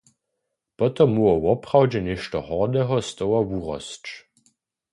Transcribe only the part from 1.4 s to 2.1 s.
woprawdźe